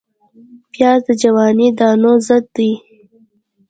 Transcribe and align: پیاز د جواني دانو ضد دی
پیاز 0.71 0.99
د 1.07 1.09
جواني 1.21 1.69
دانو 1.77 2.13
ضد 2.27 2.45
دی 2.55 2.71